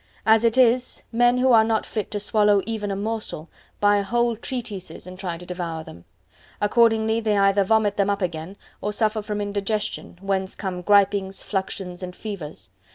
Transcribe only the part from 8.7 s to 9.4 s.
or suffer from